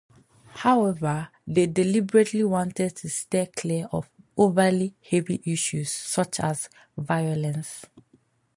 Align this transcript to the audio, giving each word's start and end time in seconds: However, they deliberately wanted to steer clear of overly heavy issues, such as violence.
However, 0.55 1.27
they 1.45 1.67
deliberately 1.67 2.43
wanted 2.43 2.95
to 2.95 3.07
steer 3.11 3.45
clear 3.55 3.87
of 3.91 4.09
overly 4.35 4.95
heavy 5.07 5.43
issues, 5.45 5.91
such 5.91 6.39
as 6.39 6.69
violence. 6.97 7.85